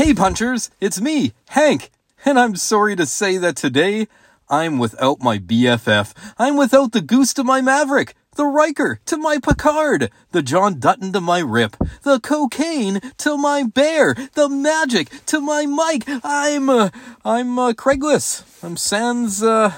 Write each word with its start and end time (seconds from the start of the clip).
Hey 0.00 0.14
punchers, 0.14 0.70
it's 0.80 0.98
me, 0.98 1.34
Hank, 1.50 1.90
and 2.24 2.40
I'm 2.40 2.56
sorry 2.56 2.96
to 2.96 3.04
say 3.04 3.36
that 3.36 3.54
today 3.54 4.08
I'm 4.48 4.78
without 4.78 5.20
my 5.20 5.38
BFF. 5.38 6.14
I'm 6.38 6.56
without 6.56 6.92
the 6.92 7.02
goose 7.02 7.34
to 7.34 7.44
my 7.44 7.60
Maverick, 7.60 8.14
the 8.34 8.46
Riker 8.46 8.98
to 9.04 9.18
my 9.18 9.36
Picard, 9.36 10.10
the 10.32 10.40
John 10.40 10.80
Dutton 10.80 11.12
to 11.12 11.20
my 11.20 11.40
Rip, 11.40 11.76
the 12.02 12.18
cocaine 12.18 13.00
to 13.18 13.36
my 13.36 13.62
Bear, 13.62 14.14
the 14.32 14.48
magic 14.48 15.10
to 15.26 15.38
my 15.38 15.66
Mike. 15.66 16.04
I'm, 16.24 16.70
uh, 16.70 16.88
I'm, 17.22 17.58
uh, 17.58 17.72
Craigless. 17.74 18.42
I'm 18.64 18.78
Sans, 18.78 19.42
uh, 19.42 19.74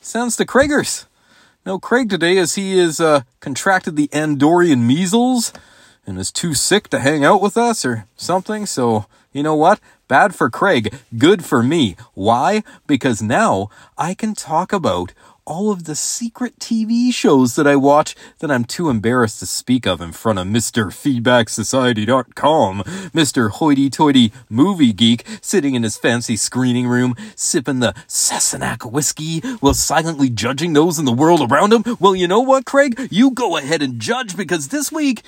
Sans 0.00 0.36
to 0.36 0.46
Craigers. 0.46 1.06
No 1.66 1.80
Craig 1.80 2.08
today 2.08 2.38
as 2.38 2.54
he 2.54 2.78
is, 2.78 3.00
uh, 3.00 3.22
contracted 3.40 3.96
the 3.96 4.06
Andorian 4.12 4.82
measles 4.86 5.52
and 6.06 6.16
is 6.16 6.30
too 6.30 6.54
sick 6.54 6.86
to 6.90 7.00
hang 7.00 7.24
out 7.24 7.42
with 7.42 7.56
us 7.56 7.84
or 7.84 8.06
something, 8.14 8.66
so 8.66 9.06
you 9.34 9.42
know 9.42 9.54
what? 9.54 9.80
Bad 10.08 10.34
for 10.34 10.48
Craig, 10.48 10.94
good 11.18 11.44
for 11.44 11.62
me. 11.62 11.96
Why? 12.14 12.62
Because 12.86 13.20
now 13.20 13.68
I 13.98 14.14
can 14.14 14.34
talk 14.34 14.72
about 14.72 15.12
all 15.46 15.70
of 15.70 15.84
the 15.84 15.94
secret 15.94 16.58
TV 16.58 17.12
shows 17.12 17.54
that 17.56 17.66
I 17.66 17.76
watch 17.76 18.14
that 18.38 18.50
I'm 18.50 18.64
too 18.64 18.88
embarrassed 18.88 19.40
to 19.40 19.46
speak 19.46 19.86
of 19.86 20.00
in 20.00 20.12
front 20.12 20.38
of 20.38 20.46
Mr. 20.46 20.86
FeedbackSociety.com, 20.86 22.82
Mr. 23.12 23.50
Hoity 23.50 23.90
Toity 23.90 24.32
Movie 24.48 24.92
Geek, 24.92 25.24
sitting 25.42 25.74
in 25.74 25.82
his 25.82 25.98
fancy 25.98 26.36
screening 26.36 26.86
room, 26.86 27.14
sipping 27.36 27.80
the 27.80 27.92
Sassenach 28.08 28.90
whiskey 28.90 29.40
while 29.60 29.74
silently 29.74 30.30
judging 30.30 30.72
those 30.72 30.98
in 30.98 31.04
the 31.04 31.12
world 31.12 31.50
around 31.50 31.72
him. 31.72 31.96
Well, 32.00 32.16
you 32.16 32.28
know 32.28 32.40
what, 32.40 32.64
Craig? 32.64 33.08
You 33.10 33.30
go 33.30 33.56
ahead 33.56 33.82
and 33.82 34.00
judge 34.00 34.36
because 34.36 34.68
this 34.68 34.90
week, 34.90 35.22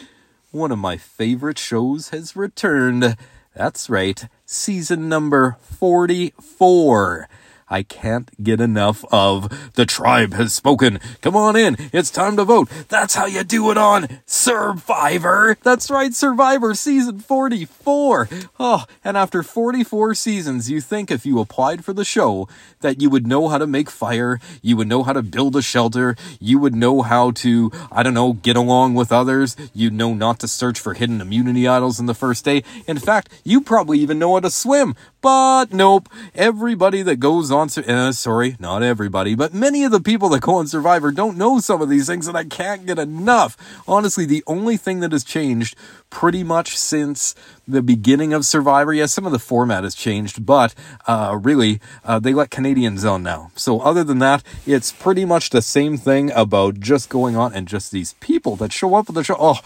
one 0.51 0.73
of 0.73 0.79
my 0.79 0.97
favorite 0.97 1.59
shows 1.59 2.09
has 2.11 2.37
returned. 2.37 3.17
That's 3.57 3.89
right, 3.89 4.29
season 4.45 5.09
number 5.09 5.57
44. 5.63 7.27
I 7.69 7.83
can't 7.83 8.31
get 8.43 8.61
enough 8.61 9.05
of 9.11 9.73
The 9.75 9.87
Tribe 9.87 10.35
Has 10.35 10.53
Spoken. 10.53 11.01
Come 11.21 11.35
on 11.35 11.57
in. 11.57 11.77
It's 11.93 12.13
time 12.13 12.37
to 12.37 12.45
vote. 12.45 12.71
That's 12.89 13.17
how 13.17 13.27
you 13.27 13.43
do 13.43 13.73
it 13.73 13.77
on 13.77 14.21
Survivor. 14.25 15.59
That's 15.65 15.91
right, 15.91 16.15
Survivor 16.15 16.75
season 16.75 17.19
44. 17.19 18.29
Oh, 18.61 18.85
and 19.03 19.17
after 19.17 19.43
44 19.43 20.15
seasons, 20.15 20.71
you 20.71 20.81
think 20.81 21.11
if 21.11 21.27
you 21.27 21.41
applied 21.41 21.85
for 21.85 21.93
the 21.93 22.05
show 22.05 22.49
that 22.83 23.01
you 23.01 23.11
would 23.11 23.27
know 23.27 23.49
how 23.49 23.59
to 23.59 23.67
make 23.67 23.91
fire, 23.91 24.39
you 24.63 24.77
would 24.77 24.87
know 24.87 25.03
how 25.03 25.13
to 25.13 25.23
build 25.23 25.57
a 25.57 25.63
shelter, 25.63 26.15
you 26.39 26.61
would 26.61 26.75
know 26.75 27.03
how 27.03 27.33
to, 27.33 27.73
I 27.91 28.05
don't 28.05 28.15
know, 28.15 28.35
get 28.35 28.57
along 28.57 28.95
with 28.95 29.11
others, 29.11 29.57
you 29.75 29.91
know 29.91 30.15
not 30.15 30.39
to 30.41 30.47
search 30.47 30.79
for 30.79 30.95
hidden 30.95 31.21
immunity 31.21 31.67
idols 31.67 31.99
in 31.99 32.07
the 32.07 32.15
first 32.15 32.45
day. 32.45 32.63
In 32.87 33.01
fact, 33.01 33.41
you 33.43 33.61
probably 33.61 33.99
even 33.99 34.21
know 34.21 34.35
how 34.35 34.41
to 34.41 34.51
swim. 34.51 34.95
But 35.21 35.73
nope, 35.73 36.09
everybody 36.37 37.03
that 37.03 37.17
goes 37.17 37.51
on, 37.51 37.56
uh, 37.61 38.13
sorry, 38.13 38.57
not 38.59 38.83
everybody, 38.83 39.35
but 39.35 39.55
many 39.55 39.85
of 39.85 39.93
the 39.93 40.01
people 40.01 40.29
that 40.31 40.43
go 40.43 40.57
on 40.57 40.67
Survivor 40.67 41.11
don't 41.11 41.37
know 41.37 41.59
some 41.59 41.83
of 41.83 41.89
these 41.89 42.07
things, 42.07 42.29
and 42.29 42.37
I 42.37 42.45
can't 42.45 42.87
get 42.87 42.99
enough. 42.99 43.57
Honestly, 43.89 44.25
the 44.25 44.45
only 44.47 44.77
thing 44.77 45.01
that 45.01 45.13
has 45.13 45.25
changed 45.25 45.77
pretty 46.11 46.43
much 46.43 46.77
since 46.77 47.35
the 47.67 47.83
beginning 47.83 48.33
of 48.33 48.45
Survivor. 48.45 48.93
Yes, 48.93 49.13
some 49.13 49.27
of 49.27 49.33
the 49.33 49.39
format 49.39 49.85
has 49.85 49.95
changed, 49.95 50.47
but 50.47 50.75
uh, 51.07 51.39
really, 51.43 51.81
uh, 52.05 52.19
they 52.19 52.33
let 52.33 52.51
Canadians 52.51 53.05
on 53.05 53.23
now. 53.23 53.51
So, 53.57 53.81
other 53.81 54.05
than 54.05 54.19
that, 54.21 54.43
it's 54.67 54.93
pretty 54.93 55.25
much 55.25 55.51
the 55.51 55.63
same 55.63 55.97
thing 55.97 56.31
about 56.33 56.81
just 56.81 57.09
going 57.09 57.37
on 57.37 57.53
and 57.53 57.67
just 57.67 57.91
these 57.91 58.15
people 58.15 58.57
that 58.57 58.73
show 58.73 58.95
up 58.95 59.09
at 59.09 59.15
the 59.15 59.25
show. 59.25 59.37
Oh, 59.39 59.61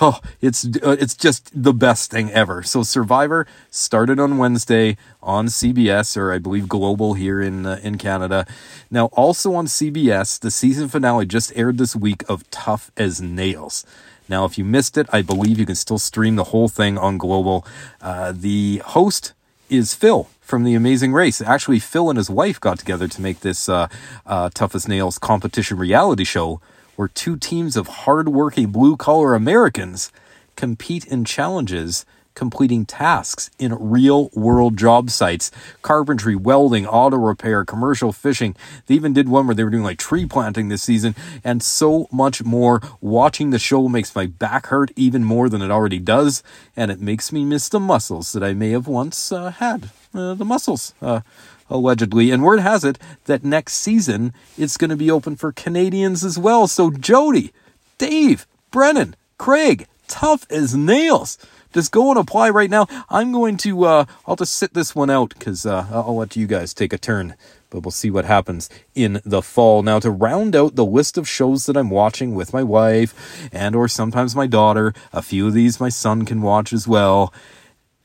oh 0.00 0.20
it's 0.40 0.64
uh, 0.64 0.96
it's 0.98 1.14
just 1.14 1.50
the 1.54 1.72
best 1.72 2.10
thing 2.10 2.30
ever. 2.30 2.62
So, 2.62 2.82
Survivor 2.82 3.46
started 3.70 4.18
on 4.18 4.38
Wednesday 4.38 4.96
on 5.22 5.46
CBS, 5.46 6.16
or 6.16 6.32
I 6.32 6.38
believe 6.38 6.68
Global 6.68 7.14
here 7.14 7.40
in 7.40 7.66
uh, 7.66 7.80
in 7.82 7.98
Canada. 7.98 8.46
Now, 8.90 9.06
also 9.06 9.54
on 9.54 9.66
CBS, 9.66 10.38
the 10.38 10.50
season 10.50 10.88
finale 10.88 11.26
just 11.26 11.52
aired 11.56 11.78
this 11.78 11.96
week 11.96 12.22
of 12.28 12.48
Tough 12.50 12.90
as 12.96 13.20
Nails. 13.20 13.84
Now, 14.28 14.44
if 14.44 14.58
you 14.58 14.64
missed 14.64 14.98
it, 14.98 15.06
I 15.12 15.22
believe 15.22 15.58
you 15.58 15.66
can 15.66 15.76
still 15.76 15.98
stream 15.98 16.36
the 16.36 16.44
whole 16.44 16.68
thing 16.68 16.98
on 16.98 17.16
Global. 17.16 17.64
Uh, 18.00 18.32
the 18.34 18.82
host 18.84 19.34
is 19.70 19.94
Phil 19.94 20.28
from 20.40 20.64
The 20.64 20.74
Amazing 20.74 21.12
Race. 21.12 21.40
Actually, 21.40 21.78
Phil 21.78 22.08
and 22.10 22.16
his 22.16 22.30
wife 22.30 22.60
got 22.60 22.78
together 22.78 23.08
to 23.08 23.22
make 23.22 23.40
this 23.40 23.68
uh, 23.68 23.88
uh, 24.24 24.50
Tough 24.54 24.74
as 24.74 24.88
Nails 24.88 25.18
competition 25.18 25.78
reality 25.78 26.24
show 26.24 26.60
where 26.96 27.08
two 27.08 27.36
teams 27.36 27.76
of 27.76 27.86
hardworking 27.86 28.70
blue 28.72 28.96
collar 28.96 29.34
Americans 29.34 30.10
compete 30.56 31.06
in 31.06 31.24
challenges 31.24 32.04
completing 32.36 32.86
tasks 32.86 33.50
in 33.58 33.74
real 33.74 34.28
world 34.34 34.76
job 34.76 35.10
sites 35.10 35.50
carpentry, 35.82 36.36
welding, 36.36 36.86
auto 36.86 37.16
repair, 37.16 37.64
commercial 37.64 38.12
fishing. 38.12 38.54
They 38.86 38.94
even 38.94 39.12
did 39.12 39.28
one 39.28 39.46
where 39.46 39.56
they 39.56 39.64
were 39.64 39.70
doing 39.70 39.82
like 39.82 39.98
tree 39.98 40.26
planting 40.26 40.68
this 40.68 40.84
season 40.84 41.16
and 41.42 41.60
so 41.60 42.06
much 42.12 42.44
more. 42.44 42.80
Watching 43.00 43.50
the 43.50 43.58
show 43.58 43.88
makes 43.88 44.14
my 44.14 44.26
back 44.26 44.66
hurt 44.66 44.92
even 44.94 45.24
more 45.24 45.48
than 45.48 45.62
it 45.62 45.72
already 45.72 45.98
does, 45.98 46.44
and 46.76 46.92
it 46.92 47.00
makes 47.00 47.32
me 47.32 47.44
miss 47.44 47.68
the 47.68 47.80
muscles 47.80 48.32
that 48.32 48.44
I 48.44 48.54
may 48.54 48.70
have 48.70 48.86
once 48.86 49.32
uh, 49.32 49.50
had. 49.50 49.90
Uh, 50.14 50.34
the 50.34 50.44
muscles. 50.44 50.94
Uh, 51.02 51.22
allegedly. 51.68 52.30
And 52.30 52.42
word 52.44 52.60
has 52.60 52.84
it 52.84 52.98
that 53.24 53.44
next 53.44 53.74
season 53.74 54.32
it's 54.56 54.76
going 54.76 54.90
to 54.90 54.96
be 54.96 55.10
open 55.10 55.34
for 55.34 55.50
Canadians 55.50 56.24
as 56.24 56.38
well. 56.38 56.68
So 56.68 56.90
Jody, 56.90 57.52
Dave, 57.98 58.46
Brennan, 58.70 59.16
Craig, 59.38 59.86
tough 60.08 60.46
as 60.50 60.74
nails. 60.74 61.38
Just 61.72 61.92
go 61.92 62.10
and 62.10 62.18
apply 62.18 62.50
right 62.50 62.70
now. 62.70 62.86
I'm 63.10 63.32
going 63.32 63.56
to, 63.58 63.84
uh, 63.84 64.04
I'll 64.26 64.36
just 64.36 64.54
sit 64.54 64.72
this 64.72 64.94
one 64.94 65.10
out 65.10 65.30
because 65.30 65.66
uh, 65.66 65.86
I'll 65.90 66.16
let 66.16 66.36
you 66.36 66.46
guys 66.46 66.72
take 66.72 66.92
a 66.92 66.98
turn. 66.98 67.34
But 67.68 67.80
we'll 67.80 67.90
see 67.90 68.10
what 68.10 68.24
happens 68.24 68.70
in 68.94 69.20
the 69.24 69.42
fall. 69.42 69.82
Now, 69.82 69.98
to 69.98 70.10
round 70.10 70.56
out 70.56 70.76
the 70.76 70.86
list 70.86 71.18
of 71.18 71.28
shows 71.28 71.66
that 71.66 71.76
I'm 71.76 71.90
watching 71.90 72.34
with 72.34 72.52
my 72.52 72.62
wife 72.62 73.50
and 73.52 73.74
or 73.74 73.88
sometimes 73.88 74.36
my 74.36 74.46
daughter, 74.46 74.94
a 75.12 75.20
few 75.20 75.48
of 75.48 75.52
these 75.52 75.80
my 75.80 75.88
son 75.88 76.24
can 76.24 76.42
watch 76.42 76.72
as 76.72 76.88
well 76.88 77.32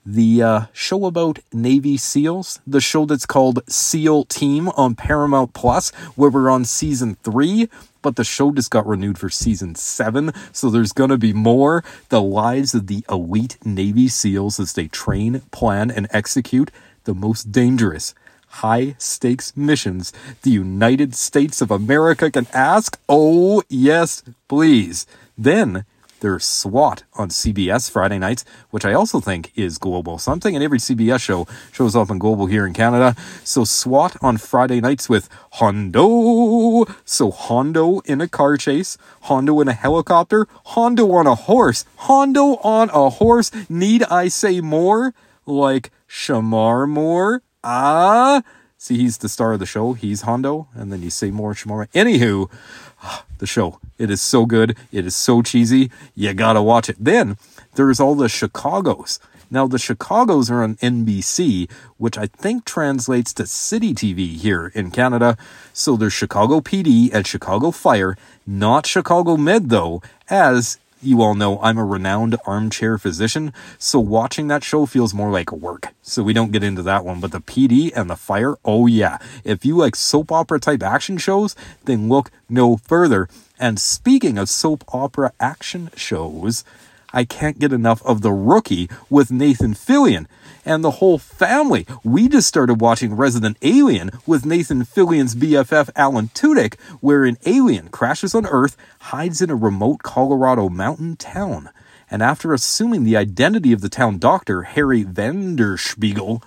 the 0.06 0.42
uh, 0.42 0.62
show 0.74 1.06
about 1.06 1.40
Navy 1.54 1.98
SEALs, 1.98 2.60
the 2.66 2.82
show 2.82 3.06
that's 3.06 3.26
called 3.26 3.62
SEAL 3.68 4.26
Team 4.26 4.70
on 4.70 4.96
Paramount 4.96 5.54
Plus, 5.54 5.92
where 6.16 6.32
we're 6.32 6.50
on 6.50 6.66
season 6.66 7.18
three 7.24 7.70
but 8.02 8.16
the 8.16 8.24
show 8.24 8.52
just 8.52 8.72
got 8.72 8.88
renewed 8.88 9.18
for 9.18 9.30
season 9.30 9.76
seven, 9.76 10.32
so 10.52 10.70
there's 10.70 10.92
gonna 10.92 11.18
be 11.18 11.34
more. 11.34 11.84
The 12.10 12.22
lives 12.22 12.74
of 12.74 12.88
the 12.88 13.06
elite 13.10 13.58
Navy 13.64 14.08
SEALs 14.08 14.60
as 14.60 14.74
they 14.74 14.88
train, 14.88 15.42
plan, 15.52 15.92
and 15.92 16.08
execute 16.12 16.72
the 17.04 17.14
most 17.14 17.52
dangerous, 17.52 18.14
high 18.48 18.96
stakes 18.98 19.56
missions 19.56 20.14
the 20.44 20.52
United 20.52 21.16
States 21.16 21.62
of 21.62 21.72
America 21.72 22.30
can 22.30 22.48
ask. 22.54 23.00
Oh, 23.08 23.64
yes, 23.70 24.24
please. 24.48 25.06
Then 25.38 25.86
there's 26.22 26.46
SWAT 26.46 27.04
on 27.16 27.30
CBS 27.30 27.90
Friday 27.92 28.18
nights, 28.18 28.46
which 28.70 28.86
I 28.86 28.94
also 28.94 29.20
think 29.20 29.52
is 29.56 29.78
global. 29.78 30.18
So 30.18 30.32
I'm 30.32 30.40
thinking 30.40 30.64
every 30.64 30.78
CBS 30.78 31.20
show 31.20 31.48
shows 31.72 31.96
up 31.96 32.10
on 32.10 32.20
global 32.20 32.46
here 32.46 32.66
in 32.66 32.74
Canada. 32.74 33.16
So 33.44 33.64
SWAT 33.64 34.16
on 34.22 34.38
Friday 34.38 34.80
nights 34.80 35.10
with 35.10 35.28
Hondo. 35.54 36.86
So 37.06 37.32
Hondo 37.32 38.00
in 38.02 38.22
a 38.22 38.28
car 38.28 38.56
chase, 38.58 38.98
Hondo 39.24 39.60
in 39.62 39.68
a 39.68 39.74
helicopter, 39.74 40.48
Hondo 40.66 41.12
on 41.12 41.28
a 41.28 41.36
horse, 41.36 41.86
Hondo 41.98 42.56
on 42.64 42.90
a 42.92 43.10
horse. 43.10 43.52
Need 43.70 44.04
I 44.04 44.28
say 44.28 44.62
more? 44.62 45.14
Like 45.46 45.92
Shemar 46.08 46.88
Moore? 46.88 47.42
Ah. 47.64 48.44
See, 48.84 48.98
he's 48.98 49.20
the 49.20 49.30
star 49.30 49.54
of 49.54 49.60
the 49.60 49.68
show. 49.68 49.94
He's 49.94 50.22
Hondo. 50.22 50.68
And 50.74 50.92
then 50.92 51.04
you 51.04 51.12
say 51.12 51.30
more 51.30 51.54
Shemar. 51.54 51.88
Anywho, 51.92 52.50
the 53.38 53.46
show. 53.46 53.80
It 54.00 54.10
is 54.10 54.24
so 54.24 54.48
good. 54.48 54.76
It 54.92 55.06
is 55.06 55.16
so 55.16 55.44
cheesy. 55.44 55.92
You 56.16 56.34
gotta 56.34 56.64
watch 56.64 56.90
it. 56.90 56.96
Then 57.00 57.38
there's 57.76 58.00
all 58.00 58.16
the 58.16 58.28
Chicago's. 58.28 59.20
Now 59.52 59.68
the 59.68 59.78
Chicago's 59.78 60.50
are 60.50 60.64
on 60.64 60.78
NBC, 60.78 61.70
which 61.98 62.18
I 62.18 62.26
think 62.26 62.66
translates 62.66 63.34
to 63.34 63.46
City 63.46 63.94
TV 63.94 64.36
here 64.36 64.72
in 64.74 64.90
Canada. 64.90 65.38
So 65.74 65.96
there's 65.96 66.14
Chicago 66.14 66.60
PD 66.60 67.14
and 67.14 67.28
Chicago 67.28 67.70
Fire, 67.70 68.18
not 68.48 68.88
Chicago 68.88 69.38
Med 69.38 69.70
though, 69.70 70.02
as 70.28 70.80
you 71.02 71.22
all 71.22 71.36
know 71.36 71.60
I'm 71.62 71.78
a 71.78 71.86
renowned 71.86 72.38
armchair 72.46 72.98
physician, 72.98 73.54
so 73.78 74.00
watching 74.00 74.48
that 74.48 74.64
show 74.64 74.86
feels 74.86 75.14
more 75.14 75.32
like 75.32 75.52
work. 75.52 75.88
So 76.02 76.24
we 76.24 76.34
don't 76.34 76.52
get 76.52 76.64
into 76.64 76.84
that 76.84 77.06
one. 77.06 77.20
But 77.20 77.32
the 77.32 77.42
PD 77.42 77.92
and 77.96 78.10
the 78.10 78.16
fire, 78.16 78.56
oh 78.64 78.88
yeah. 78.88 79.18
If 79.44 79.66
you 79.66 79.76
like 79.78 79.96
soap 79.96 80.32
opera 80.32 80.60
type 80.60 80.84
action 80.84 81.18
shows, 81.18 81.56
then 81.86 82.10
look 82.10 82.32
no 82.50 82.78
further. 82.78 83.28
And 83.60 83.80
speaking 83.80 84.38
of 84.38 84.50
soap 84.50 84.84
opera 84.94 85.34
action 85.40 85.90
shows, 85.96 86.64
I 87.14 87.26
can't 87.26 87.60
get 87.60 87.74
enough 87.74 88.02
of 88.04 88.22
The 88.22 88.32
Rookie 88.32 88.90
with 89.10 89.32
Nathan 89.32 89.74
Fillion 89.74 90.28
and 90.66 90.84
the 90.84 90.92
whole 90.92 91.18
family. 91.18 91.86
We 92.04 92.30
just 92.30 92.48
started 92.48 92.82
watching 92.82 93.16
Resident 93.16 93.58
Alien 93.62 94.12
with 94.26 94.46
Nathan 94.46 94.86
Fillion's 94.86 95.36
BFF 95.36 95.90
Alan 95.96 96.30
Tudyk, 96.30 96.80
where 97.00 97.26
an 97.26 97.38
alien 97.46 97.90
crashes 97.90 98.34
on 98.36 98.46
Earth, 98.46 98.78
hides 99.00 99.42
in 99.42 99.50
a 99.50 99.56
remote 99.56 100.04
Colorado 100.04 100.70
mountain 100.70 101.16
town, 101.16 101.70
and 102.10 102.22
after 102.22 102.54
assuming 102.54 103.04
the 103.04 103.16
identity 103.16 103.72
of 103.72 103.82
the 103.82 103.90
town 103.90 104.20
doctor, 104.20 104.64
Harry 104.64 105.06
Vanderspiegel, 105.06 106.44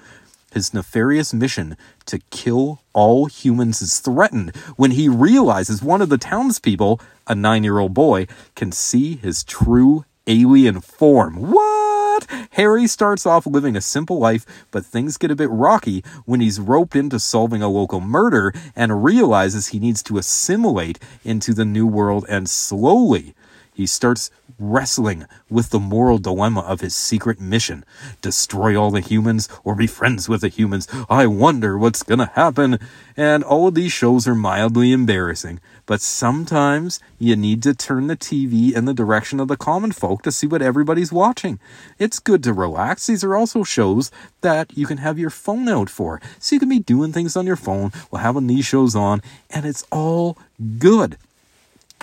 his 0.52 0.74
nefarious 0.74 1.34
mission 1.34 1.76
to 2.06 2.18
kill 2.30 2.82
all 2.92 3.26
humans 3.26 3.82
is 3.82 3.98
threatened 3.98 4.54
when 4.76 4.92
he 4.92 5.08
realizes 5.08 5.82
one 5.82 6.00
of 6.00 6.10
the 6.10 6.18
townspeople, 6.18 7.00
a 7.26 7.34
nine 7.34 7.64
year 7.64 7.78
old 7.78 7.94
boy, 7.94 8.26
can 8.54 8.70
see 8.70 9.16
his 9.16 9.42
true 9.42 10.04
alien 10.26 10.80
form. 10.80 11.36
What? 11.36 12.26
Harry 12.52 12.86
starts 12.86 13.26
off 13.26 13.46
living 13.46 13.76
a 13.76 13.80
simple 13.80 14.18
life, 14.18 14.46
but 14.70 14.86
things 14.86 15.18
get 15.18 15.30
a 15.30 15.36
bit 15.36 15.50
rocky 15.50 16.04
when 16.24 16.40
he's 16.40 16.60
roped 16.60 16.96
into 16.96 17.18
solving 17.18 17.62
a 17.62 17.68
local 17.68 18.00
murder 18.00 18.52
and 18.76 19.04
realizes 19.04 19.68
he 19.68 19.78
needs 19.78 20.02
to 20.04 20.18
assimilate 20.18 20.98
into 21.24 21.52
the 21.52 21.64
new 21.64 21.86
world 21.86 22.24
and 22.28 22.48
slowly 22.48 23.34
he 23.74 23.86
starts 23.86 24.30
wrestling 24.58 25.26
with 25.50 25.70
the 25.70 25.80
moral 25.80 26.18
dilemma 26.18 26.60
of 26.60 26.80
his 26.80 26.94
secret 26.94 27.40
mission 27.40 27.84
destroy 28.22 28.80
all 28.80 28.90
the 28.90 29.00
humans 29.00 29.48
or 29.64 29.74
be 29.74 29.86
friends 29.86 30.28
with 30.28 30.42
the 30.42 30.48
humans. 30.48 30.86
I 31.10 31.26
wonder 31.26 31.76
what's 31.76 32.02
gonna 32.02 32.30
happen. 32.34 32.78
And 33.16 33.42
all 33.44 33.68
of 33.68 33.74
these 33.74 33.92
shows 33.92 34.26
are 34.26 34.34
mildly 34.34 34.92
embarrassing, 34.92 35.60
but 35.86 36.00
sometimes 36.00 37.00
you 37.18 37.36
need 37.36 37.62
to 37.62 37.74
turn 37.74 38.06
the 38.06 38.16
TV 38.16 38.74
in 38.74 38.84
the 38.84 38.94
direction 38.94 39.40
of 39.40 39.48
the 39.48 39.56
common 39.56 39.92
folk 39.92 40.22
to 40.22 40.32
see 40.32 40.46
what 40.46 40.62
everybody's 40.62 41.12
watching. 41.12 41.58
It's 41.98 42.18
good 42.18 42.42
to 42.44 42.52
relax. 42.52 43.06
These 43.06 43.24
are 43.24 43.36
also 43.36 43.62
shows 43.62 44.10
that 44.40 44.76
you 44.76 44.86
can 44.86 44.98
have 44.98 45.18
your 45.18 45.30
phone 45.30 45.68
out 45.68 45.90
for. 45.90 46.20
So 46.38 46.56
you 46.56 46.60
can 46.60 46.68
be 46.68 46.80
doing 46.80 47.12
things 47.12 47.36
on 47.36 47.46
your 47.46 47.56
phone 47.56 47.90
while 48.10 48.22
having 48.22 48.46
these 48.46 48.66
shows 48.66 48.94
on, 48.96 49.22
and 49.50 49.64
it's 49.64 49.84
all 49.90 50.36
good. 50.78 51.16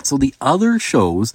So 0.02 0.16
the 0.16 0.34
other 0.40 0.78
shows 0.78 1.32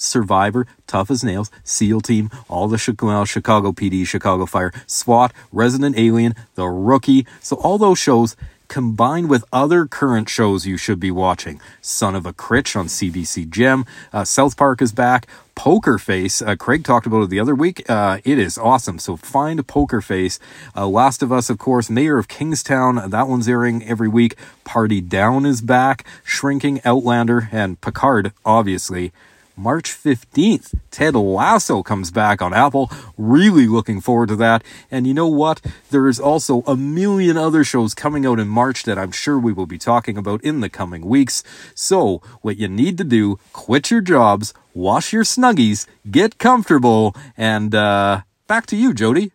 Survivor, 0.00 0.66
Tough 0.86 1.10
as 1.10 1.22
Nails, 1.22 1.50
SEAL 1.62 2.00
Team, 2.00 2.30
all 2.48 2.68
the 2.68 2.78
Chicago, 2.78 3.24
Chicago 3.24 3.72
PD, 3.72 4.06
Chicago 4.06 4.46
Fire, 4.46 4.72
SWAT, 4.86 5.32
Resident 5.52 5.98
Alien, 5.98 6.34
The 6.54 6.66
Rookie. 6.66 7.26
So 7.40 7.56
all 7.56 7.76
those 7.76 7.98
shows 7.98 8.34
combined 8.68 9.28
with 9.28 9.44
other 9.52 9.84
current 9.84 10.28
shows 10.28 10.64
you 10.64 10.76
should 10.76 11.00
be 11.00 11.10
watching. 11.10 11.60
Son 11.82 12.14
of 12.14 12.24
a 12.24 12.32
Critch 12.32 12.76
on 12.76 12.86
CBC 12.86 13.50
Gem. 13.50 13.84
Uh, 14.12 14.24
South 14.24 14.56
Park 14.56 14.80
is 14.80 14.92
back. 14.92 15.26
Poker 15.56 15.98
Face. 15.98 16.40
Uh, 16.40 16.56
Craig 16.56 16.84
talked 16.84 17.04
about 17.04 17.22
it 17.22 17.30
the 17.30 17.40
other 17.40 17.54
week. 17.54 17.82
Uh, 17.90 18.18
it 18.24 18.38
is 18.38 18.56
awesome. 18.56 18.98
So 18.98 19.16
find 19.16 19.66
Poker 19.66 20.00
Face. 20.00 20.38
Uh, 20.74 20.86
Last 20.86 21.22
of 21.22 21.32
Us, 21.32 21.50
of 21.50 21.58
course. 21.58 21.90
Mayor 21.90 22.16
of 22.16 22.28
Kingstown. 22.28 23.10
That 23.10 23.28
one's 23.28 23.48
airing 23.48 23.84
every 23.84 24.08
week. 24.08 24.36
Party 24.64 25.02
Down 25.02 25.44
is 25.44 25.60
back. 25.60 26.06
Shrinking 26.24 26.80
Outlander 26.84 27.50
and 27.52 27.78
Picard, 27.80 28.32
obviously. 28.44 29.12
March 29.56 29.90
15th, 29.90 30.74
Ted 30.90 31.14
Lasso 31.14 31.82
comes 31.82 32.10
back 32.10 32.40
on 32.40 32.54
Apple. 32.54 32.90
Really 33.16 33.66
looking 33.66 34.00
forward 34.00 34.28
to 34.28 34.36
that. 34.36 34.64
And 34.90 35.06
you 35.06 35.14
know 35.14 35.26
what? 35.26 35.60
There 35.90 36.08
is 36.08 36.18
also 36.18 36.62
a 36.66 36.76
million 36.76 37.36
other 37.36 37.64
shows 37.64 37.94
coming 37.94 38.24
out 38.24 38.40
in 38.40 38.48
March 38.48 38.84
that 38.84 38.98
I'm 38.98 39.12
sure 39.12 39.38
we 39.38 39.52
will 39.52 39.66
be 39.66 39.78
talking 39.78 40.16
about 40.16 40.42
in 40.42 40.60
the 40.60 40.68
coming 40.68 41.06
weeks. 41.06 41.42
So, 41.74 42.22
what 42.42 42.56
you 42.56 42.68
need 42.68 42.98
to 42.98 43.04
do, 43.04 43.38
quit 43.52 43.90
your 43.90 44.00
jobs, 44.00 44.54
wash 44.74 45.12
your 45.12 45.24
snuggies, 45.24 45.86
get 46.10 46.38
comfortable, 46.38 47.14
and 47.36 47.74
uh, 47.74 48.22
back 48.46 48.66
to 48.66 48.76
you, 48.76 48.94
Jody. 48.94 49.32